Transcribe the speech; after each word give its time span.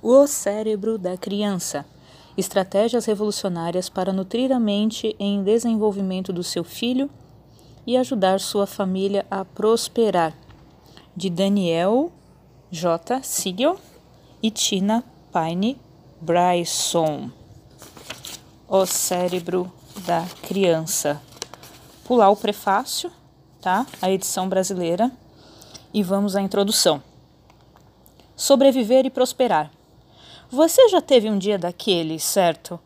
O 0.00 0.28
cérebro 0.28 0.96
da 0.96 1.16
criança. 1.16 1.84
Estratégias 2.36 3.04
revolucionárias 3.04 3.88
para 3.88 4.12
nutrir 4.12 4.52
a 4.52 4.60
mente 4.60 5.16
em 5.18 5.42
desenvolvimento 5.42 6.32
do 6.32 6.44
seu 6.44 6.62
filho 6.62 7.10
e 7.84 7.96
ajudar 7.96 8.38
sua 8.38 8.64
família 8.64 9.26
a 9.28 9.44
prosperar. 9.44 10.32
De 11.16 11.28
Daniel 11.28 12.12
J. 12.70 13.22
Siegel 13.24 13.76
e 14.40 14.52
Tina 14.52 15.02
Pine 15.32 15.76
Bryson. 16.20 17.28
O 18.68 18.86
cérebro 18.86 19.72
da 20.06 20.24
criança. 20.42 21.20
Pular 22.04 22.30
o 22.30 22.36
prefácio, 22.36 23.10
tá? 23.60 23.84
A 24.00 24.08
edição 24.12 24.48
brasileira. 24.48 25.10
E 25.92 26.04
vamos 26.04 26.36
à 26.36 26.40
introdução. 26.40 27.02
Sobreviver 28.36 29.04
e 29.04 29.10
prosperar. 29.10 29.72
Você 30.50 30.88
já 30.88 31.02
teve 31.02 31.28
um 31.28 31.36
dia 31.36 31.58
daquele, 31.58 32.18
certo? 32.18 32.80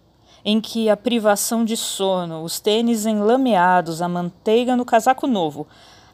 Em 0.44 0.60
que 0.60 0.90
a 0.90 0.96
privação 0.96 1.64
de 1.64 1.76
sono, 1.76 2.42
os 2.42 2.58
tênis 2.58 3.06
enlameados, 3.06 4.02
a 4.02 4.08
manteiga 4.08 4.74
no 4.74 4.84
casaco 4.84 5.28
novo, 5.28 5.68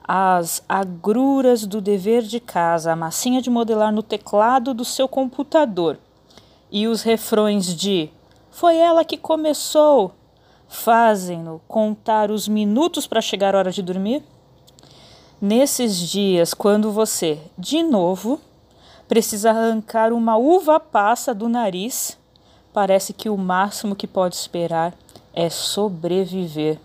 as 0.06 0.62
agruras 0.68 1.64
do 1.66 1.80
dever 1.80 2.22
de 2.22 2.38
casa, 2.38 2.92
a 2.92 2.96
massinha 2.96 3.40
de 3.40 3.48
modelar 3.48 3.90
no 3.90 4.02
teclado 4.02 4.74
do 4.74 4.84
seu 4.84 5.08
computador 5.08 5.98
e 6.70 6.86
os 6.86 7.00
refrões 7.00 7.74
de 7.74 8.10
Foi 8.50 8.76
ela 8.76 9.02
que 9.02 9.16
começou 9.16 10.12
fazem-no 10.68 11.62
contar 11.66 12.30
os 12.30 12.46
minutos 12.46 13.06
para 13.06 13.22
chegar 13.22 13.54
a 13.54 13.58
hora 13.58 13.72
de 13.72 13.80
dormir? 13.80 14.22
Nesses 15.40 15.96
dias, 15.98 16.52
quando 16.52 16.92
você, 16.92 17.38
de 17.56 17.82
novo, 17.82 18.38
precisa 19.08 19.50
arrancar 19.50 20.12
uma 20.12 20.36
uva 20.36 20.78
passa 20.78 21.34
do 21.34 21.48
nariz, 21.48 22.18
parece 22.72 23.12
que 23.12 23.30
o 23.30 23.36
máximo 23.36 23.96
que 23.96 24.06
pode 24.06 24.36
esperar 24.36 24.94
é 25.32 25.48
sobreviver. 25.48 26.78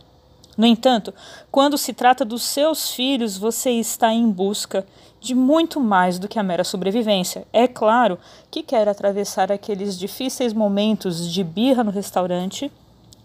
No 0.57 0.65
entanto, 0.65 1.13
quando 1.51 1.77
se 1.77 1.93
trata 1.93 2.23
dos 2.23 2.43
seus 2.43 2.91
filhos, 2.91 3.37
você 3.37 3.71
está 3.71 4.13
em 4.13 4.29
busca 4.29 4.85
de 5.19 5.33
muito 5.33 5.79
mais 5.79 6.19
do 6.19 6.27
que 6.27 6.37
a 6.37 6.43
mera 6.43 6.63
sobrevivência. 6.63 7.47
É 7.51 7.67
claro 7.67 8.19
que 8.51 8.61
quer 8.61 8.87
atravessar 8.87 9.51
aqueles 9.51 9.97
difíceis 9.97 10.53
momentos 10.53 11.31
de 11.31 11.43
birra 11.43 11.83
no 11.83 11.91
restaurante, 11.91 12.71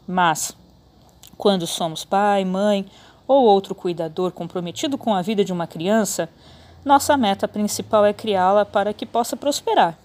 mas 0.07 0.57
quando 1.37 1.67
somos 1.67 2.05
pai, 2.05 2.45
mãe 2.45 2.87
ou 3.27 3.45
outro 3.45 3.75
cuidador 3.75 4.33
comprometido 4.33 4.97
com 4.97 5.15
a 5.15 5.21
vida 5.21 5.45
de 5.45 5.53
uma 5.53 5.67
criança, 5.67 6.29
nossa 6.89 7.17
meta 7.19 7.47
principal 7.47 8.05
é 8.07 8.15
criá-la 8.15 8.65
para 8.65 8.95
que 8.95 9.05
possa 9.05 9.37
prosperar. 9.37 9.97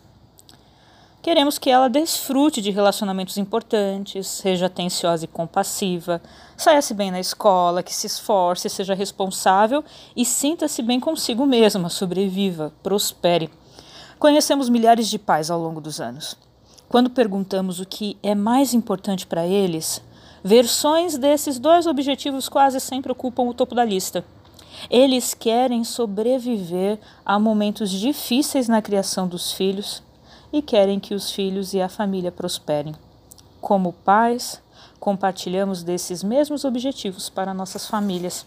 Queremos 1.22 1.58
que 1.58 1.70
ela 1.70 1.88
desfrute 1.88 2.62
de 2.62 2.70
relacionamentos 2.70 3.38
importantes, 3.38 4.28
seja 4.28 4.66
atenciosa 4.66 5.24
e 5.24 5.28
compassiva, 5.28 6.22
saia-se 6.58 6.94
bem 6.94 7.10
na 7.10 7.22
escola, 7.22 7.82
que 7.82 7.96
se 7.96 8.08
esforce, 8.08 8.70
seja 8.70 8.94
responsável 8.94 9.82
e 10.14 10.26
sinta-se 10.26 10.82
bem 10.82 11.00
consigo 11.00 11.46
mesma, 11.46 11.88
sobreviva, 11.88 12.74
prospere. 12.84 13.50
Conhecemos 14.20 14.68
milhares 14.68 15.08
de 15.08 15.18
pais 15.18 15.50
ao 15.50 15.62
longo 15.62 15.80
dos 15.80 16.02
anos. 16.02 16.36
Quando 16.90 17.10
perguntamos 17.10 17.80
o 17.80 17.86
que 17.86 18.18
é 18.22 18.36
mais 18.36 18.74
importante 18.74 19.26
para 19.26 19.48
eles, 19.48 20.02
versões 20.44 21.18
desses 21.18 21.58
dois 21.58 21.88
objetivos 21.88 22.50
quase 22.50 22.82
sempre 22.82 23.14
ocupam 23.14 23.44
o 23.44 23.54
topo 23.54 23.74
da 23.74 23.86
lista. 23.86 24.26
Eles 24.90 25.34
querem 25.34 25.84
sobreviver 25.84 27.00
a 27.26 27.40
momentos 27.40 27.90
difíceis 27.90 28.68
na 28.68 28.82
criação 28.82 29.28
dos 29.28 29.52
filhos 29.52 30.04
e 30.52 30.62
querem 30.62 31.00
que 31.00 31.14
os 31.14 31.32
filhos 31.32 31.74
e 31.74 31.82
a 31.82 31.90
família 31.90 32.32
prosperem. 32.32 32.94
Como 33.60 33.94
pais, 33.94 34.62
compartilhamos 35.00 35.84
desses 35.84 36.24
mesmos 36.24 36.64
objetivos 36.64 37.30
para 37.30 37.54
nossas 37.54 37.88
famílias. 37.88 38.46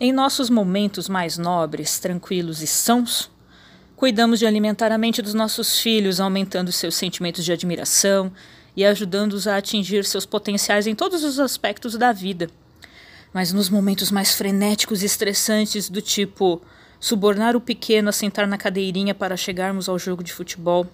Em 0.00 0.12
nossos 0.12 0.48
momentos 0.48 1.08
mais 1.08 1.36
nobres, 1.36 1.98
tranquilos 1.98 2.62
e 2.62 2.66
sãos, 2.66 3.30
cuidamos 3.96 4.38
de 4.38 4.46
alimentar 4.46 4.92
a 4.92 4.98
mente 4.98 5.20
dos 5.20 5.34
nossos 5.34 5.80
filhos, 5.80 6.20
aumentando 6.20 6.70
seus 6.70 6.94
sentimentos 6.94 7.44
de 7.44 7.52
admiração 7.52 8.32
e 8.76 8.84
ajudando-os 8.84 9.48
a 9.48 9.56
atingir 9.56 10.04
seus 10.04 10.24
potenciais 10.24 10.86
em 10.86 10.94
todos 10.94 11.24
os 11.24 11.40
aspectos 11.40 11.96
da 11.96 12.12
vida. 12.12 12.48
Mas 13.32 13.52
nos 13.52 13.68
momentos 13.68 14.10
mais 14.10 14.34
frenéticos 14.34 15.02
e 15.02 15.06
estressantes, 15.06 15.88
do 15.88 16.00
tipo 16.00 16.62
subornar 17.00 17.54
o 17.54 17.60
pequeno 17.60 18.08
a 18.08 18.12
sentar 18.12 18.46
na 18.46 18.58
cadeirinha 18.58 19.14
para 19.14 19.36
chegarmos 19.36 19.88
ao 19.88 19.98
jogo 19.98 20.22
de 20.22 20.32
futebol. 20.32 20.86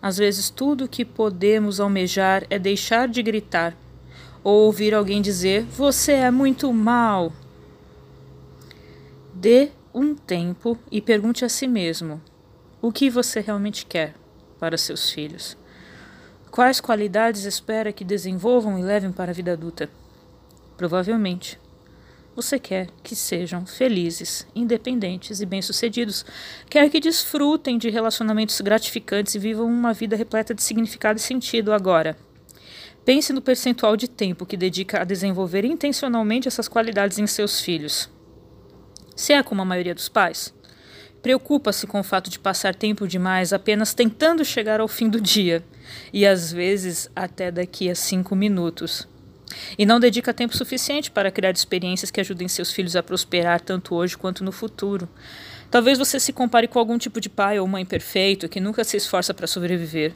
Às 0.00 0.16
vezes, 0.18 0.50
tudo 0.50 0.84
o 0.84 0.88
que 0.88 1.04
podemos 1.04 1.80
almejar 1.80 2.46
é 2.48 2.58
deixar 2.58 3.08
de 3.08 3.22
gritar 3.22 3.76
ou 4.44 4.66
ouvir 4.66 4.94
alguém 4.94 5.20
dizer: 5.20 5.64
Você 5.64 6.12
é 6.12 6.30
muito 6.30 6.72
mal. 6.72 7.32
Dê 9.34 9.70
um 9.92 10.14
tempo 10.14 10.78
e 10.90 11.00
pergunte 11.00 11.44
a 11.44 11.48
si 11.48 11.66
mesmo: 11.66 12.20
O 12.80 12.92
que 12.92 13.10
você 13.10 13.40
realmente 13.40 13.84
quer 13.84 14.14
para 14.60 14.78
seus 14.78 15.10
filhos? 15.10 15.56
Quais 16.50 16.80
qualidades 16.80 17.44
espera 17.44 17.92
que 17.92 18.04
desenvolvam 18.04 18.78
e 18.78 18.82
levem 18.82 19.10
para 19.10 19.30
a 19.30 19.34
vida 19.34 19.52
adulta? 19.52 19.90
Provavelmente 20.76 21.58
você 22.36 22.58
quer 22.58 22.88
que 23.02 23.16
sejam 23.16 23.64
felizes, 23.64 24.46
independentes 24.54 25.40
e 25.40 25.46
bem-sucedidos. 25.46 26.22
Quer 26.68 26.90
que 26.90 27.00
desfrutem 27.00 27.78
de 27.78 27.88
relacionamentos 27.88 28.60
gratificantes 28.60 29.34
e 29.34 29.38
vivam 29.38 29.66
uma 29.66 29.94
vida 29.94 30.14
repleta 30.14 30.54
de 30.54 30.62
significado 30.62 31.18
e 31.18 31.22
sentido 31.22 31.72
agora. 31.72 32.14
Pense 33.06 33.32
no 33.32 33.40
percentual 33.40 33.96
de 33.96 34.06
tempo 34.06 34.44
que 34.44 34.56
dedica 34.56 35.00
a 35.00 35.04
desenvolver 35.04 35.64
intencionalmente 35.64 36.46
essas 36.46 36.68
qualidades 36.68 37.18
em 37.18 37.26
seus 37.26 37.58
filhos. 37.58 38.10
Se 39.14 39.32
é 39.32 39.42
como 39.42 39.62
a 39.62 39.64
maioria 39.64 39.94
dos 39.94 40.10
pais, 40.10 40.52
preocupa-se 41.22 41.86
com 41.86 42.00
o 42.00 42.04
fato 42.04 42.28
de 42.28 42.38
passar 42.38 42.74
tempo 42.74 43.08
demais 43.08 43.54
apenas 43.54 43.94
tentando 43.94 44.44
chegar 44.44 44.78
ao 44.78 44.88
fim 44.88 45.08
do 45.08 45.20
dia, 45.20 45.64
e 46.12 46.26
às 46.26 46.52
vezes 46.52 47.08
até 47.16 47.50
daqui 47.50 47.88
a 47.88 47.94
cinco 47.94 48.36
minutos 48.36 49.08
e 49.78 49.86
não 49.86 50.00
dedica 50.00 50.34
tempo 50.34 50.56
suficiente 50.56 51.10
para 51.10 51.30
criar 51.30 51.50
experiências 51.50 52.10
que 52.10 52.20
ajudem 52.20 52.48
seus 52.48 52.70
filhos 52.72 52.96
a 52.96 53.02
prosperar 53.02 53.60
tanto 53.60 53.94
hoje 53.94 54.16
quanto 54.16 54.44
no 54.44 54.52
futuro. 54.52 55.08
Talvez 55.70 55.98
você 55.98 56.20
se 56.20 56.32
compare 56.32 56.68
com 56.68 56.78
algum 56.78 56.98
tipo 56.98 57.20
de 57.20 57.28
pai 57.28 57.58
ou 57.58 57.66
mãe 57.66 57.84
perfeito 57.84 58.48
que 58.48 58.60
nunca 58.60 58.84
se 58.84 58.96
esforça 58.96 59.34
para 59.34 59.46
sobreviver, 59.46 60.14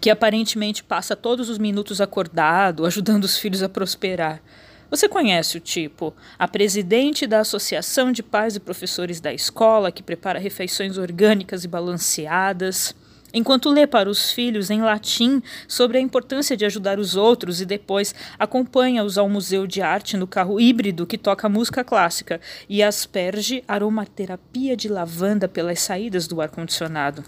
que 0.00 0.10
aparentemente 0.10 0.82
passa 0.82 1.14
todos 1.14 1.48
os 1.48 1.58
minutos 1.58 2.00
acordado, 2.00 2.84
ajudando 2.84 3.24
os 3.24 3.38
filhos 3.38 3.62
a 3.62 3.68
prosperar. 3.68 4.42
Você 4.90 5.08
conhece 5.08 5.56
o 5.56 5.60
tipo? 5.60 6.14
A 6.38 6.46
presidente 6.46 7.26
da 7.26 7.40
Associação 7.40 8.12
de 8.12 8.22
Pais 8.22 8.56
e 8.56 8.60
Professores 8.60 9.20
da 9.20 9.32
escola, 9.32 9.90
que 9.90 10.02
prepara 10.02 10.38
refeições 10.38 10.98
orgânicas 10.98 11.64
e 11.64 11.68
balanceadas 11.68 12.94
enquanto 13.34 13.70
lê 13.70 13.86
para 13.86 14.08
os 14.08 14.30
filhos 14.30 14.70
em 14.70 14.80
latim 14.80 15.42
sobre 15.66 15.98
a 15.98 16.00
importância 16.00 16.56
de 16.56 16.64
ajudar 16.64 17.00
os 17.00 17.16
outros 17.16 17.60
e 17.60 17.66
depois 17.66 18.14
acompanha-os 18.38 19.18
ao 19.18 19.28
Museu 19.28 19.66
de 19.66 19.82
Arte 19.82 20.16
no 20.16 20.26
carro 20.26 20.60
híbrido 20.60 21.04
que 21.04 21.18
toca 21.18 21.48
música 21.48 21.82
clássica 21.82 22.40
e 22.68 22.82
asperge 22.82 23.64
aromaterapia 23.66 24.76
de 24.76 24.88
lavanda 24.88 25.48
pelas 25.48 25.80
saídas 25.80 26.28
do 26.28 26.40
ar-condicionado. 26.40 27.24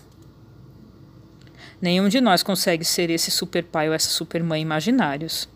Nenhum 1.81 2.09
de 2.09 2.21
nós 2.21 2.43
consegue 2.43 2.85
ser 2.85 3.11
esse 3.11 3.31
super 3.31 3.65
pai 3.65 3.89
ou 3.89 3.95
essa 3.95 4.09
super 4.09 4.43
mãe 4.43 4.63
imaginários, 4.63 5.49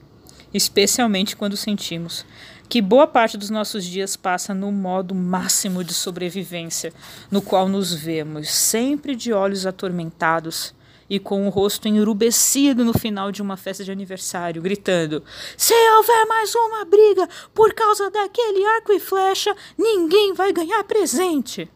especialmente 0.52 1.36
quando 1.36 1.56
sentimos 1.56 2.26
que 2.70 2.80
boa 2.80 3.04
parte 3.04 3.36
dos 3.36 3.50
nossos 3.50 3.84
dias 3.84 4.14
passa 4.14 4.54
no 4.54 4.70
modo 4.70 5.12
máximo 5.12 5.82
de 5.82 5.92
sobrevivência, 5.92 6.92
no 7.28 7.42
qual 7.42 7.68
nos 7.68 7.92
vemos 7.92 8.48
sempre 8.48 9.16
de 9.16 9.32
olhos 9.32 9.66
atormentados 9.66 10.72
e 11.08 11.18
com 11.18 11.44
o 11.48 11.50
rosto 11.50 11.88
enrubescido 11.88 12.84
no 12.84 12.96
final 12.96 13.32
de 13.32 13.42
uma 13.42 13.56
festa 13.56 13.82
de 13.82 13.90
aniversário, 13.90 14.62
gritando: 14.62 15.24
Se 15.56 15.74
houver 15.74 16.26
mais 16.26 16.54
uma 16.54 16.84
briga 16.84 17.28
por 17.52 17.74
causa 17.74 18.08
daquele 18.08 18.64
arco 18.64 18.92
e 18.92 19.00
flecha, 19.00 19.52
ninguém 19.76 20.32
vai 20.32 20.52
ganhar 20.52 20.84
presente. 20.84 21.68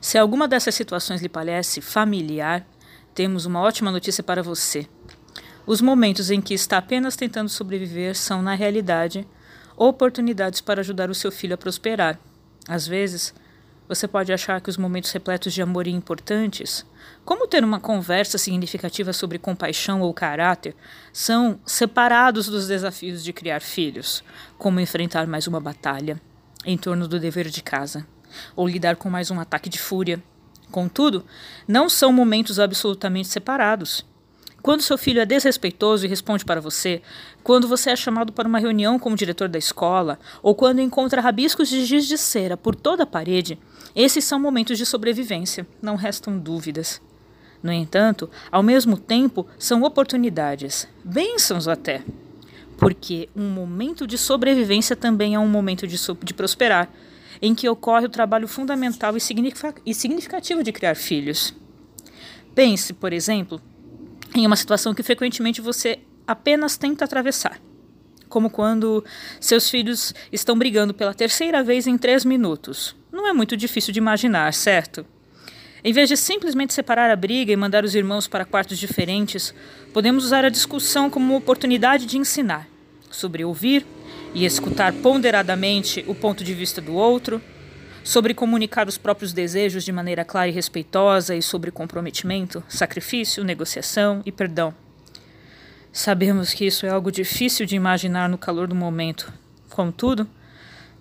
Se 0.00 0.18
alguma 0.18 0.48
dessas 0.48 0.74
situações 0.74 1.22
lhe 1.22 1.28
parece 1.28 1.80
familiar, 1.80 2.66
temos 3.14 3.46
uma 3.46 3.60
ótima 3.60 3.92
notícia 3.92 4.24
para 4.24 4.42
você. 4.42 4.88
Os 5.66 5.80
momentos 5.80 6.30
em 6.30 6.40
que 6.40 6.54
está 6.54 6.78
apenas 6.78 7.16
tentando 7.16 7.48
sobreviver 7.48 8.16
são, 8.16 8.42
na 8.42 8.54
realidade, 8.54 9.26
oportunidades 9.76 10.60
para 10.60 10.80
ajudar 10.80 11.10
o 11.10 11.14
seu 11.14 11.30
filho 11.30 11.54
a 11.54 11.58
prosperar. 11.58 12.18
Às 12.68 12.86
vezes, 12.86 13.34
você 13.88 14.08
pode 14.08 14.32
achar 14.32 14.60
que 14.60 14.70
os 14.70 14.76
momentos 14.76 15.10
repletos 15.12 15.52
de 15.52 15.62
amor 15.62 15.86
e 15.86 15.90
importantes, 15.90 16.84
como 17.24 17.46
ter 17.46 17.62
uma 17.64 17.80
conversa 17.80 18.38
significativa 18.38 19.12
sobre 19.12 19.38
compaixão 19.38 20.00
ou 20.00 20.12
caráter, 20.12 20.74
são 21.12 21.60
separados 21.64 22.46
dos 22.46 22.66
desafios 22.66 23.22
de 23.22 23.32
criar 23.32 23.60
filhos, 23.60 24.24
como 24.58 24.80
enfrentar 24.80 25.26
mais 25.26 25.46
uma 25.46 25.60
batalha 25.60 26.20
em 26.64 26.76
torno 26.76 27.06
do 27.06 27.18
dever 27.18 27.48
de 27.48 27.62
casa, 27.62 28.06
ou 28.56 28.66
lidar 28.66 28.96
com 28.96 29.10
mais 29.10 29.30
um 29.30 29.38
ataque 29.38 29.68
de 29.68 29.78
fúria, 29.78 30.22
Contudo, 30.72 31.24
não 31.68 31.86
são 31.86 32.10
momentos 32.10 32.58
absolutamente 32.58 33.28
separados. 33.28 34.04
Quando 34.62 34.80
seu 34.80 34.96
filho 34.96 35.20
é 35.20 35.26
desrespeitoso 35.26 36.06
e 36.06 36.08
responde 36.08 36.44
para 36.44 36.60
você, 36.60 37.02
quando 37.42 37.66
você 37.66 37.90
é 37.90 37.96
chamado 37.96 38.32
para 38.32 38.46
uma 38.46 38.60
reunião 38.60 38.96
como 38.96 39.16
diretor 39.16 39.48
da 39.48 39.58
escola, 39.58 40.20
ou 40.40 40.54
quando 40.54 40.80
encontra 40.80 41.20
rabiscos 41.20 41.68
de 41.68 41.84
giz 41.84 42.06
de 42.06 42.16
cera 42.16 42.56
por 42.56 42.76
toda 42.76 43.02
a 43.02 43.06
parede, 43.06 43.58
esses 43.94 44.24
são 44.24 44.38
momentos 44.38 44.78
de 44.78 44.86
sobrevivência, 44.86 45.66
não 45.82 45.96
restam 45.96 46.38
dúvidas. 46.38 47.02
No 47.60 47.72
entanto, 47.72 48.30
ao 48.52 48.62
mesmo 48.62 48.96
tempo, 48.96 49.48
são 49.58 49.82
oportunidades, 49.82 50.86
bênçãos 51.04 51.66
até. 51.66 52.04
Porque 52.76 53.28
um 53.34 53.48
momento 53.48 54.06
de 54.06 54.16
sobrevivência 54.16 54.94
também 54.94 55.34
é 55.34 55.38
um 55.40 55.48
momento 55.48 55.88
de, 55.88 55.96
de 56.22 56.34
prosperar, 56.34 56.88
em 57.40 57.52
que 57.52 57.68
ocorre 57.68 58.06
o 58.06 58.10
trabalho 58.10 58.46
fundamental 58.46 59.14
e 59.16 59.94
significativo 59.94 60.62
de 60.62 60.70
criar 60.70 60.94
filhos. 60.94 61.52
Pense, 62.54 62.92
por 62.92 63.12
exemplo, 63.12 63.60
em 64.34 64.46
uma 64.46 64.56
situação 64.56 64.94
que 64.94 65.02
frequentemente 65.02 65.60
você 65.60 65.98
apenas 66.26 66.76
tenta 66.76 67.04
atravessar. 67.04 67.60
Como 68.28 68.48
quando 68.48 69.04
seus 69.40 69.68
filhos 69.68 70.14
estão 70.32 70.56
brigando 70.56 70.94
pela 70.94 71.12
terceira 71.12 71.62
vez 71.62 71.86
em 71.86 71.98
três 71.98 72.24
minutos. 72.24 72.96
Não 73.10 73.28
é 73.28 73.32
muito 73.32 73.56
difícil 73.56 73.92
de 73.92 73.98
imaginar, 73.98 74.54
certo? 74.54 75.04
Em 75.84 75.92
vez 75.92 76.08
de 76.08 76.16
simplesmente 76.16 76.72
separar 76.72 77.10
a 77.10 77.16
briga 77.16 77.52
e 77.52 77.56
mandar 77.56 77.84
os 77.84 77.94
irmãos 77.94 78.28
para 78.28 78.44
quartos 78.44 78.78
diferentes, 78.78 79.52
podemos 79.92 80.24
usar 80.24 80.44
a 80.44 80.48
discussão 80.48 81.10
como 81.10 81.26
uma 81.26 81.38
oportunidade 81.38 82.06
de 82.06 82.16
ensinar 82.16 82.68
sobre 83.10 83.44
ouvir 83.44 83.84
e 84.32 84.46
escutar 84.46 84.92
ponderadamente 84.92 86.04
o 86.06 86.14
ponto 86.14 86.42
de 86.42 86.54
vista 86.54 86.80
do 86.80 86.94
outro, 86.94 87.42
sobre 88.04 88.34
comunicar 88.34 88.88
os 88.88 88.98
próprios 88.98 89.32
desejos 89.32 89.84
de 89.84 89.92
maneira 89.92 90.24
clara 90.24 90.48
e 90.48 90.52
respeitosa 90.52 91.34
e 91.34 91.42
sobre 91.42 91.70
comprometimento, 91.70 92.62
sacrifício, 92.68 93.44
negociação 93.44 94.22
e 94.26 94.32
perdão. 94.32 94.74
Sabemos 95.92 96.54
que 96.54 96.66
isso 96.66 96.86
é 96.86 96.88
algo 96.88 97.12
difícil 97.12 97.66
de 97.66 97.76
imaginar 97.76 98.28
no 98.28 98.38
calor 98.38 98.66
do 98.66 98.74
momento. 98.74 99.32
Contudo, 99.68 100.26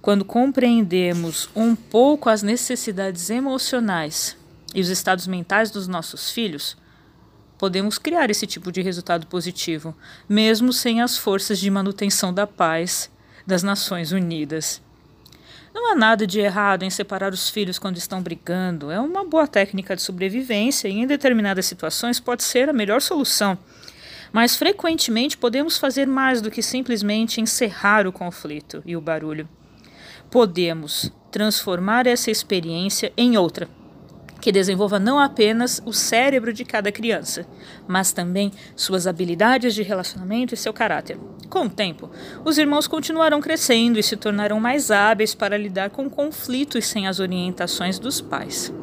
quando 0.01 0.25
compreendemos 0.25 1.49
um 1.55 1.75
pouco 1.75 2.29
as 2.29 2.43
necessidades 2.43 3.29
emocionais 3.29 4.35
e 4.73 4.81
os 4.81 4.89
estados 4.89 5.27
mentais 5.27 5.71
dos 5.71 5.87
nossos 5.87 6.31
filhos, 6.31 6.75
podemos 7.57 7.97
criar 7.97 8.31
esse 8.31 8.47
tipo 8.47 8.71
de 8.71 8.81
resultado 8.81 9.27
positivo, 9.27 9.95
mesmo 10.27 10.73
sem 10.73 11.01
as 11.01 11.17
forças 11.17 11.59
de 11.59 11.69
manutenção 11.69 12.33
da 12.33 12.47
paz 12.47 13.09
das 13.45 13.63
Nações 13.63 14.11
Unidas. 14.11 14.81
Não 15.73 15.91
há 15.91 15.95
nada 15.95 16.27
de 16.27 16.39
errado 16.39 16.83
em 16.83 16.89
separar 16.89 17.33
os 17.33 17.49
filhos 17.49 17.79
quando 17.79 17.97
estão 17.97 18.21
brigando. 18.21 18.91
É 18.91 18.99
uma 18.99 19.25
boa 19.25 19.47
técnica 19.47 19.95
de 19.95 20.01
sobrevivência 20.01 20.87
e, 20.87 20.93
em 20.93 21.07
determinadas 21.07 21.65
situações, 21.65 22.19
pode 22.19 22.43
ser 22.43 22.69
a 22.69 22.73
melhor 22.73 23.01
solução. 23.01 23.57
Mas 24.33 24.55
frequentemente 24.55 25.37
podemos 25.37 25.77
fazer 25.77 26.07
mais 26.07 26.41
do 26.41 26.51
que 26.51 26.61
simplesmente 26.61 27.41
encerrar 27.41 28.07
o 28.07 28.11
conflito 28.11 28.81
e 28.85 28.95
o 28.95 29.01
barulho. 29.01 29.47
Podemos 30.29 31.11
transformar 31.31 32.07
essa 32.07 32.31
experiência 32.31 33.11
em 33.17 33.37
outra 33.37 33.67
que 34.41 34.51
desenvolva 34.51 34.99
não 34.99 35.19
apenas 35.19 35.81
o 35.85 35.93
cérebro 35.93 36.51
de 36.51 36.65
cada 36.65 36.91
criança, 36.91 37.45
mas 37.87 38.11
também 38.11 38.51
suas 38.75 39.05
habilidades 39.05 39.75
de 39.75 39.83
relacionamento 39.83 40.53
e 40.53 40.57
seu 40.57 40.73
caráter. 40.73 41.17
Com 41.49 41.65
o 41.65 41.69
tempo, 41.69 42.09
os 42.43 42.57
irmãos 42.57 42.87
continuarão 42.87 43.39
crescendo 43.39 43.99
e 43.99 44.03
se 44.03 44.17
tornarão 44.17 44.59
mais 44.59 44.89
hábeis 44.89 45.35
para 45.35 45.57
lidar 45.57 45.91
com 45.91 46.09
conflitos 46.09 46.85
sem 46.85 47.07
as 47.07 47.19
orientações 47.19 47.99
dos 47.99 48.19
pais. 48.19 48.73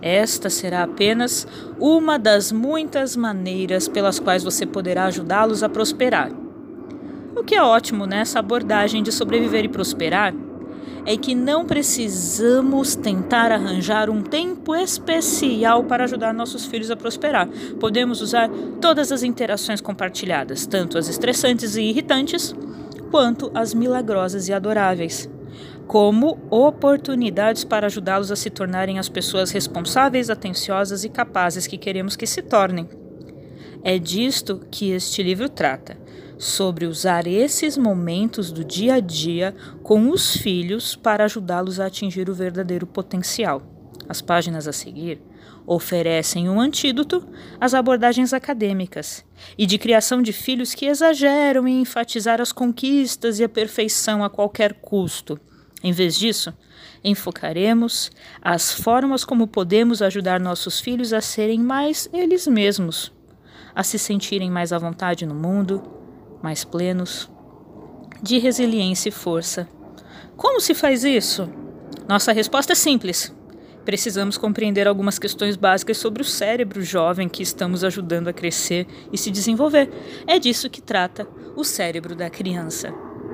Esta 0.00 0.48
será 0.48 0.84
apenas 0.84 1.46
uma 1.78 2.18
das 2.18 2.52
muitas 2.52 3.16
maneiras 3.16 3.88
pelas 3.88 4.18
quais 4.18 4.42
você 4.42 4.64
poderá 4.64 5.04
ajudá-los 5.06 5.62
a 5.62 5.68
prosperar. 5.68 6.30
O 7.36 7.44
que 7.44 7.54
é 7.54 7.62
ótimo 7.62 8.06
nessa 8.06 8.38
abordagem 8.38 9.02
de 9.02 9.12
sobreviver 9.12 9.64
e 9.64 9.68
prosperar 9.68 10.34
é 11.10 11.16
que 11.16 11.34
não 11.34 11.64
precisamos 11.64 12.94
tentar 12.94 13.50
arranjar 13.50 14.08
um 14.08 14.22
tempo 14.22 14.76
especial 14.76 15.82
para 15.82 16.04
ajudar 16.04 16.32
nossos 16.32 16.66
filhos 16.66 16.88
a 16.88 16.94
prosperar. 16.94 17.48
Podemos 17.80 18.20
usar 18.20 18.48
todas 18.80 19.10
as 19.10 19.24
interações 19.24 19.80
compartilhadas, 19.80 20.66
tanto 20.66 20.96
as 20.96 21.08
estressantes 21.08 21.74
e 21.74 21.82
irritantes, 21.82 22.54
quanto 23.10 23.50
as 23.52 23.74
milagrosas 23.74 24.46
e 24.46 24.52
adoráveis, 24.52 25.28
como 25.84 26.38
oportunidades 26.48 27.64
para 27.64 27.88
ajudá-los 27.88 28.30
a 28.30 28.36
se 28.36 28.48
tornarem 28.48 29.00
as 29.00 29.08
pessoas 29.08 29.50
responsáveis, 29.50 30.30
atenciosas 30.30 31.02
e 31.02 31.08
capazes 31.08 31.66
que 31.66 31.76
queremos 31.76 32.14
que 32.14 32.24
se 32.24 32.40
tornem. 32.40 32.88
É 33.82 33.98
disto 33.98 34.60
que 34.70 34.92
este 34.92 35.24
livro 35.24 35.48
trata 35.48 35.98
sobre 36.40 36.86
usar 36.86 37.26
esses 37.26 37.76
momentos 37.76 38.50
do 38.50 38.64
dia 38.64 38.94
a 38.94 39.00
dia 39.00 39.54
com 39.82 40.08
os 40.08 40.34
filhos 40.34 40.96
para 40.96 41.24
ajudá-los 41.24 41.78
a 41.78 41.84
atingir 41.84 42.30
o 42.30 42.34
verdadeiro 42.34 42.86
potencial. 42.86 43.62
As 44.08 44.22
páginas 44.22 44.66
a 44.66 44.72
seguir 44.72 45.20
oferecem 45.66 46.48
um 46.48 46.58
antídoto 46.58 47.28
às 47.60 47.74
abordagens 47.74 48.32
acadêmicas 48.32 49.22
e 49.58 49.66
de 49.66 49.76
criação 49.76 50.22
de 50.22 50.32
filhos 50.32 50.72
que 50.72 50.86
exageram 50.86 51.68
em 51.68 51.82
enfatizar 51.82 52.40
as 52.40 52.52
conquistas 52.52 53.38
e 53.38 53.44
a 53.44 53.48
perfeição 53.48 54.24
a 54.24 54.30
qualquer 54.30 54.72
custo. 54.80 55.38
Em 55.82 55.92
vez 55.92 56.18
disso, 56.18 56.54
enfocaremos 57.04 58.10
as 58.40 58.72
formas 58.72 59.26
como 59.26 59.46
podemos 59.46 60.00
ajudar 60.00 60.40
nossos 60.40 60.80
filhos 60.80 61.12
a 61.12 61.20
serem 61.20 61.60
mais 61.60 62.08
eles 62.14 62.46
mesmos, 62.46 63.12
a 63.74 63.82
se 63.82 63.98
sentirem 63.98 64.50
mais 64.50 64.72
à 64.72 64.78
vontade 64.78 65.26
no 65.26 65.34
mundo 65.34 65.99
mais 66.42 66.64
plenos, 66.64 67.30
de 68.22 68.38
resiliência 68.38 69.08
e 69.08 69.12
força. 69.12 69.68
Como 70.36 70.60
se 70.60 70.74
faz 70.74 71.04
isso? 71.04 71.48
Nossa 72.08 72.32
resposta 72.32 72.72
é 72.72 72.76
simples. 72.76 73.34
Precisamos 73.84 74.36
compreender 74.36 74.86
algumas 74.86 75.18
questões 75.18 75.56
básicas 75.56 75.96
sobre 75.96 76.22
o 76.22 76.24
cérebro 76.24 76.82
jovem 76.82 77.28
que 77.28 77.42
estamos 77.42 77.82
ajudando 77.82 78.28
a 78.28 78.32
crescer 78.32 78.86
e 79.12 79.18
se 79.18 79.30
desenvolver. 79.30 79.90
É 80.26 80.38
disso 80.38 80.70
que 80.70 80.82
trata 80.82 81.26
o 81.56 81.64
cérebro 81.64 82.14
da 82.14 82.28
criança. 82.28 82.92